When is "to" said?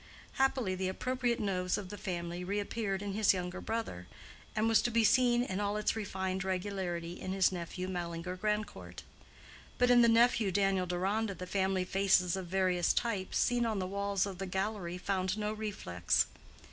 4.81-4.89